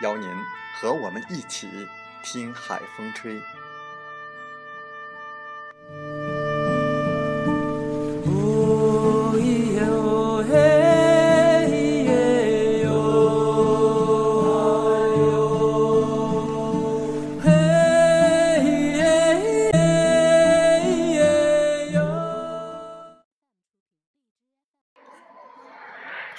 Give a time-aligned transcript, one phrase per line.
[0.00, 0.28] 邀您
[0.74, 1.68] 和我们一起
[2.22, 3.40] 听海风吹。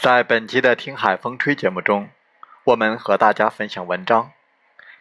[0.02, 2.10] 在本期的《听海风吹》节目中。
[2.64, 4.34] 我们和大家分享文章，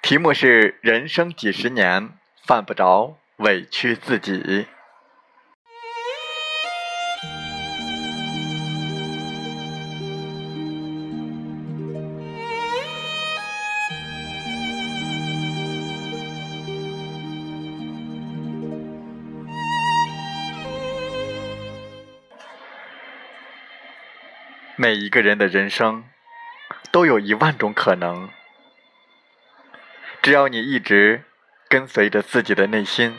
[0.01, 4.67] 题目是“人生几十年，犯不着委屈自己”。
[24.77, 26.05] 每一个人的人生。
[26.91, 28.29] 都有一万种可能，
[30.23, 31.25] 只要你一直
[31.69, 33.17] 跟随着自己的内心，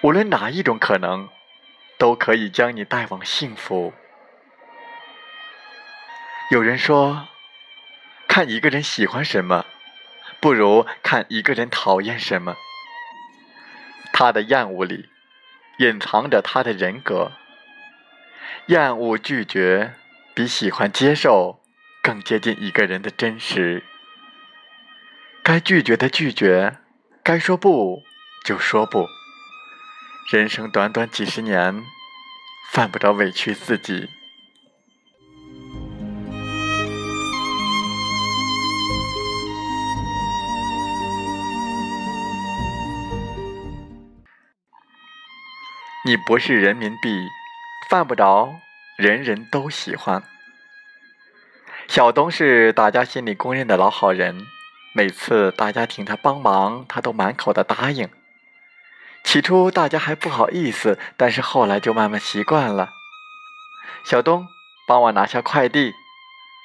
[0.00, 1.28] 无论哪一种可能，
[1.98, 3.92] 都可以将你带往幸福。
[6.50, 7.28] 有人说，
[8.28, 9.66] 看一个人喜欢什么，
[10.40, 12.56] 不如看一个人讨厌什么。
[14.12, 15.10] 他的厌恶里，
[15.78, 17.32] 隐藏着他的人格。
[18.66, 19.94] 厌恶拒绝，
[20.34, 21.60] 比喜欢接受。
[22.06, 23.82] 更接近一个人的真实。
[25.42, 26.78] 该拒绝的拒绝，
[27.24, 28.00] 该说不
[28.44, 29.08] 就说不。
[30.30, 31.82] 人生短短几十年，
[32.70, 34.08] 犯不着委屈自己。
[46.04, 47.26] 你不是人民币，
[47.88, 48.54] 犯不着
[48.96, 50.22] 人人都喜欢。
[51.88, 54.46] 小东是大家心里公认的老好人，
[54.92, 58.08] 每次大家请他帮忙，他都满口的答应。
[59.24, 62.90] 起初大家还不好意思，但是后来就慢慢习惯了。
[64.04, 64.46] 小东，
[64.86, 65.92] 帮我拿下快递；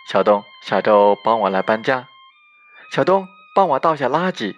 [0.09, 2.05] 小东，小周帮我来搬家；
[2.91, 4.55] 小东，帮我倒下垃圾；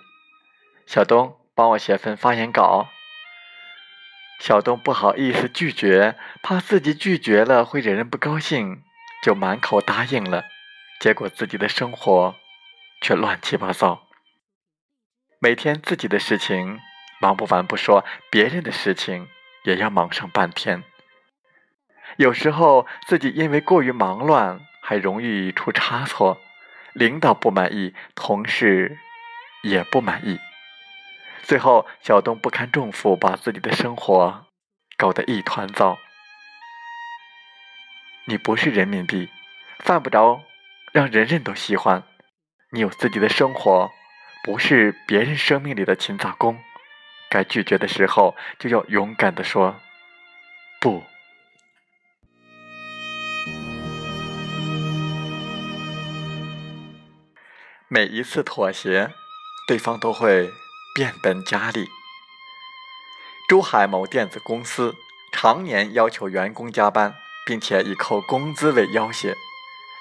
[0.86, 2.88] 小东，帮我写份发言稿。
[4.40, 8.84] 小东不好意思拒绝，怕自己拒绝了会惹人不高兴，
[9.24, 10.44] 就满口答应了。
[11.00, 12.36] 结果自己的生活
[13.02, 14.06] 却乱七八糟，
[15.40, 16.80] 每天自己的事情
[17.22, 19.30] 忙不完不说，别人的事情
[19.64, 20.84] 也要忙上半天。
[22.18, 26.40] 有时候自己因为过于忙乱，还容易出差错，
[26.94, 28.98] 领导不满意，同事
[29.64, 30.40] 也不满意。
[31.44, 34.46] 最后小东不堪重负，把自己的生活
[34.98, 35.98] 搞得一团糟。
[38.26, 39.30] 你不是人民币，
[39.80, 40.42] 犯不着。
[40.94, 42.04] 让人人都喜欢
[42.72, 43.92] 你，有自己的生活，
[44.44, 46.58] 不是别人生命里的勤杂工。
[47.30, 49.76] 该拒绝的时候，就要勇敢的说
[50.80, 51.04] 不。
[57.88, 59.12] 每一次妥协，
[59.68, 60.52] 对方都会
[60.94, 61.88] 变本加厉。
[63.50, 64.96] 珠海某电子公司
[65.32, 67.16] 常年要求员工加班，
[67.46, 69.36] 并且以扣工资为要挟。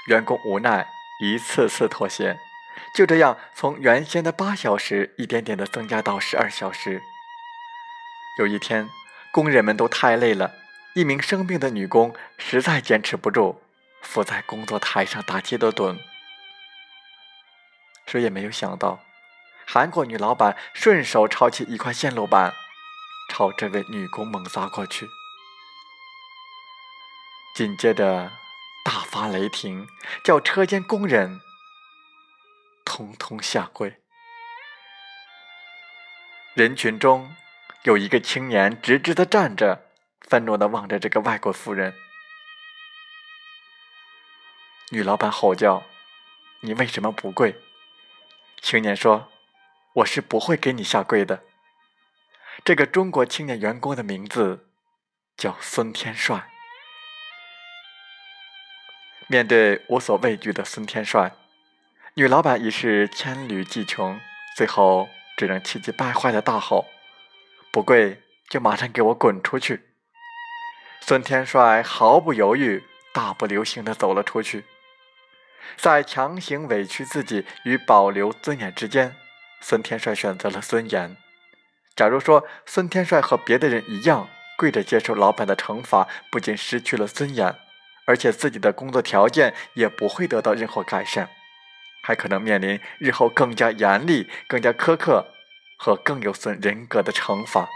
[0.08, 0.88] 员工无奈，
[1.20, 2.38] 一次次妥协，
[2.94, 7.00] 就这样从原先的八小时一点点的增加到十二小时。
[8.38, 8.88] 有一天，
[9.32, 10.54] 工人们都太累了，
[10.94, 13.60] 一名生病的女工实在坚持不住，
[14.02, 15.96] 伏在工作台上打气的盹。
[18.06, 19.00] 谁也没有想到，
[19.66, 22.52] 韩国女老板顺手抄起一块线路板，
[23.30, 25.06] 朝这位女工猛砸过去。
[27.54, 28.32] 紧接着
[28.84, 29.86] 大发雷霆，
[30.24, 31.40] 叫车间工人
[32.84, 34.00] 通通下跪。
[36.54, 37.34] 人群中
[37.82, 39.90] 有一个青年直直的站着，
[40.20, 41.94] 愤怒的望着这个外国妇人。
[44.90, 45.82] 女老板吼叫
[46.60, 47.60] ：“你为什么不跪？”
[48.62, 49.30] 青年说
[49.96, 51.44] ：“我是不会给你下跪的。”
[52.64, 54.70] 这个中国青年员工的名字
[55.36, 56.51] 叫孙天帅。
[59.32, 61.32] 面对无所畏惧的孙天帅，
[62.16, 64.20] 女老板已是黔驴技穷，
[64.58, 65.08] 最后
[65.38, 66.84] 只能气急败坏的大吼
[67.72, 68.20] ：“不跪
[68.50, 69.84] 就马上给我滚出去！”
[71.00, 72.84] 孙天帅毫不犹豫、
[73.14, 74.66] 大步流星的走了出去。
[75.78, 79.16] 在强行委屈自己与保留尊严之间，
[79.62, 81.16] 孙天帅选择了尊严。
[81.96, 87.56] 假如说孙天帅和别的人一样跪着接受老板的惩罚，不仅失去了尊严，
[88.04, 91.28] 而且自己的工作条件也不会得到任何改善，
[92.02, 95.26] 还可能面临日后更加严厉、更加苛刻
[95.78, 97.68] 和更有损人格的惩罚。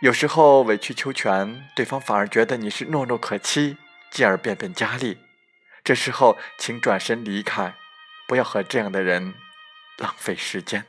[0.00, 3.76] 有时候委曲求全，对方反而觉得你是懦弱可欺。
[4.08, 5.18] 继而变本加厉，
[5.84, 7.74] 这时候请转身离开，
[8.26, 9.34] 不要和这样的人
[9.98, 10.86] 浪费时间。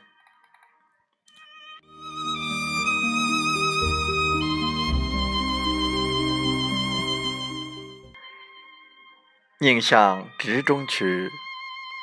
[9.60, 11.28] 宁向直中取，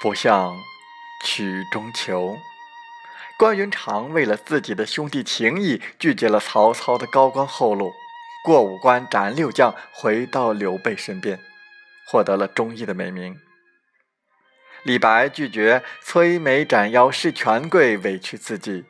[0.01, 0.61] 不向
[1.23, 2.37] 曲中求。
[3.37, 7.93] 关云长为了自己的兄弟情谊，拒绝了曹操的高官厚禄。
[8.43, 11.39] 过五关斩六将，回到刘备身边，
[12.11, 13.39] 获得了忠义的美名。
[14.83, 18.83] 李白拒绝摧眉斩腰事权贵，委屈自己，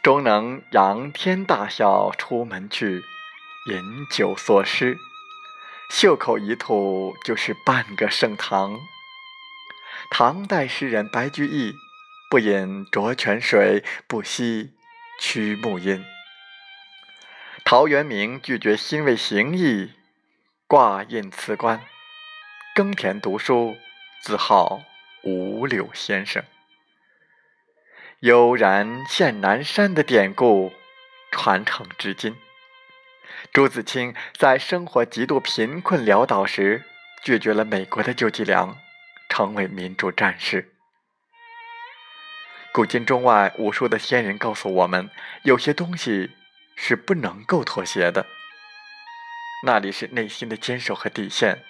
[0.00, 3.02] 终能仰天大笑出门去，
[3.68, 4.96] 饮酒作诗，
[5.90, 8.78] 袖口一吐就是半个盛唐。
[10.10, 11.74] 唐代诗人白居易
[12.30, 14.74] 不饮浊泉水，不吸
[15.20, 16.04] 曲木音。
[17.64, 19.92] 陶渊明拒绝欣慰行意，
[20.66, 21.84] 挂印辞官，
[22.74, 23.76] 耕田读书，
[24.22, 24.80] 自号
[25.24, 26.42] 五柳先生。
[28.20, 30.72] 悠然见南山的典故
[31.30, 32.34] 传承至今。
[33.52, 36.84] 朱自清在生活极度贫困潦倒时，
[37.22, 38.78] 拒绝了美国的救济粮，
[39.28, 40.72] 成为民主战士。
[42.72, 45.10] 古今中外无数的先人告诉我们，
[45.42, 46.32] 有些东西。
[46.80, 48.24] 是不能够妥协的，
[49.64, 51.64] 那里是内心的坚守和底线，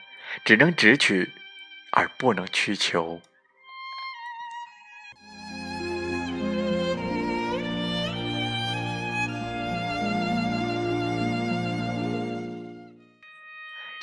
[0.45, 1.33] 只能直取，
[1.93, 3.23] 而不能屈求。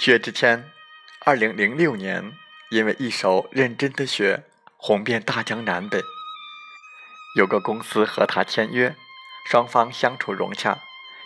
[0.06, 0.70] 薛之谦，
[1.22, 2.32] 二零零六年
[2.70, 4.44] 因为一首《认真的雪》
[4.78, 6.00] 红遍大江南北，
[7.36, 8.96] 有个公司和他签约，
[9.50, 10.78] 双方相处融洽。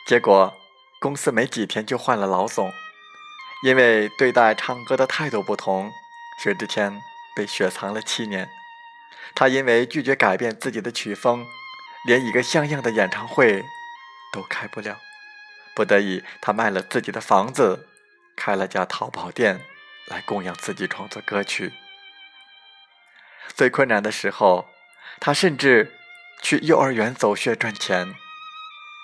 [0.07, 0.57] 结果，
[1.01, 2.71] 公司没几天就换了老总，
[3.65, 5.91] 因为对待唱歌的态度不同，
[6.41, 7.01] 薛之谦
[7.36, 8.48] 被雪藏了七年。
[9.36, 11.45] 他因为拒绝改变自己的曲风，
[12.05, 13.62] 连一个像样的演唱会
[14.31, 14.95] 都开不了。
[15.75, 17.89] 不得已，他卖了自己的房子，
[18.39, 19.65] 开了家淘宝店，
[20.08, 21.74] 来供养自己创作歌曲。
[23.53, 24.69] 最困难的时候，
[25.19, 25.93] 他甚至
[26.41, 28.15] 去幼儿园走穴赚钱。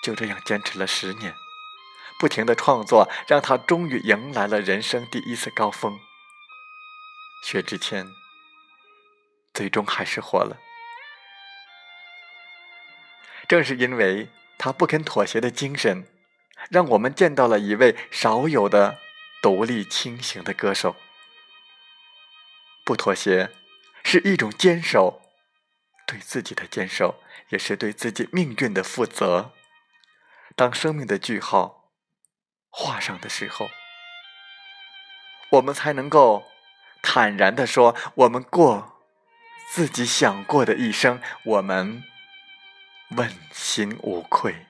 [0.02, 1.34] 就这样坚持了十年，
[2.18, 6.00] 不停的创作，让他终于迎来了人生第一次高峰。
[7.44, 8.08] 薛之谦
[9.54, 10.58] 最终还是火了。
[13.50, 16.08] 正是因为他不肯妥协的精神，
[16.70, 18.98] 让我们见到了一位少有的
[19.46, 20.96] 独立清醒的歌手。
[22.84, 23.52] 不妥协
[24.04, 25.22] 是一种坚守，
[26.08, 29.54] 对自己的坚守，也是对自己命运的负责。
[30.56, 31.92] 当生命的句号
[32.72, 33.70] 画上的时候，
[35.52, 36.48] 我们才能够
[37.04, 39.00] 坦然的说：我们过
[39.76, 42.04] 自己想过的一生，我们
[43.10, 44.66] 问心无愧。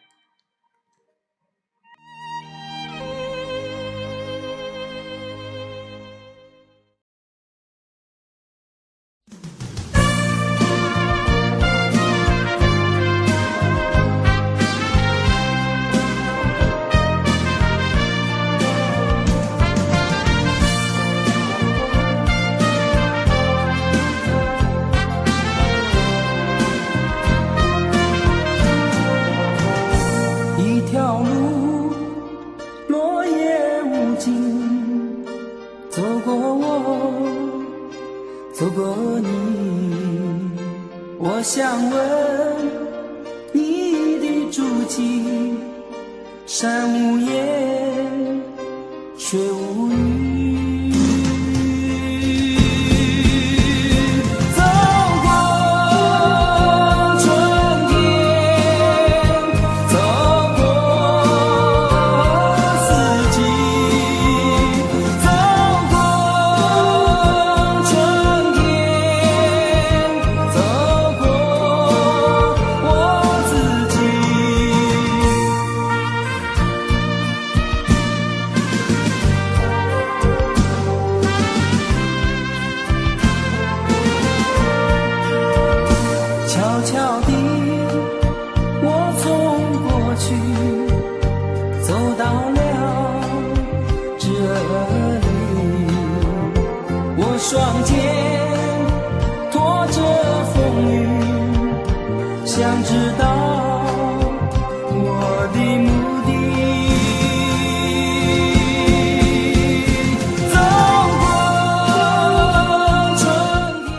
[102.55, 103.35] 想知道
[104.87, 105.89] 我的目
[106.23, 106.29] 的。
[110.53, 110.55] 走
[111.19, 111.25] 过
[113.17, 113.21] 春
[113.83, 113.91] 天。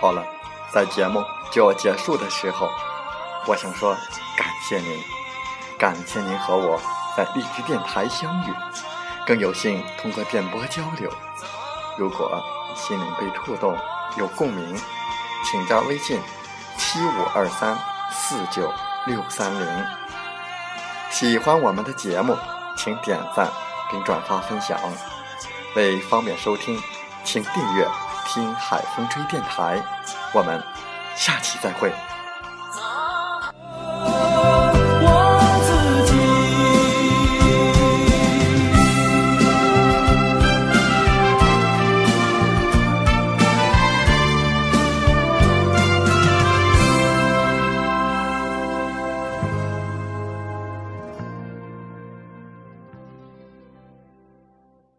[0.00, 0.24] 好了，
[0.72, 1.22] 在节目
[1.52, 2.66] 就要结束的时候，
[3.46, 3.94] 我想说
[4.38, 4.98] 感谢您，
[5.78, 6.80] 感谢您和我
[7.14, 8.54] 在荔枝电台相遇，
[9.26, 11.10] 更有幸通过电波交流。
[11.98, 12.42] 如果
[12.74, 13.76] 心灵被触动，
[14.16, 14.74] 有共鸣，
[15.44, 16.18] 请加微信
[16.94, 17.76] 七五二三
[18.12, 18.72] 四九
[19.06, 19.84] 六三零。
[21.10, 22.38] 喜欢我们的节目，
[22.76, 23.50] 请点赞
[23.90, 24.78] 并转发分享。
[25.74, 26.80] 为方便收听，
[27.24, 27.84] 请订阅
[28.30, 29.82] “听海风吹电台”。
[30.32, 30.62] 我们
[31.16, 31.92] 下期再会。